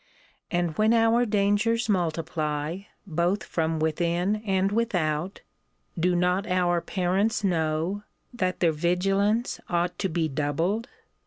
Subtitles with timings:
[0.49, 5.41] And when our dangers multiply, both from within and without,
[5.95, 8.01] do not our parents know,
[8.33, 10.87] that their vigilance ought to be doubled?